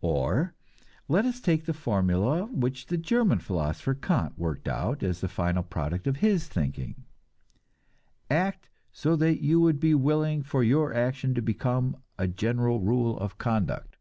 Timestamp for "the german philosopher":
2.86-3.94